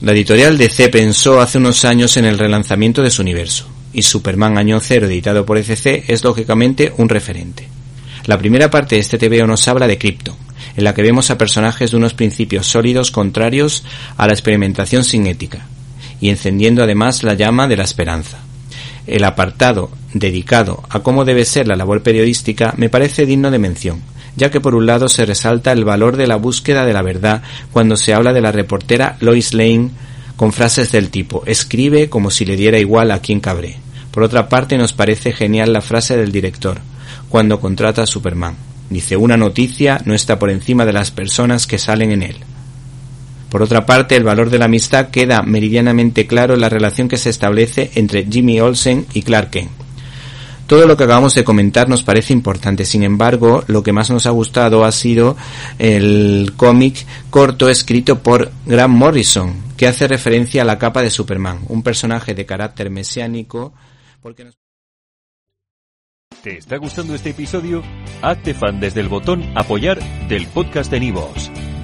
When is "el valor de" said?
25.72-26.26, 44.14-44.58